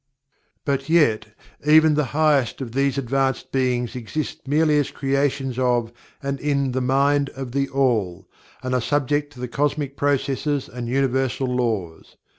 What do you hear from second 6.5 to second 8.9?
the Mind of THE ALL, and are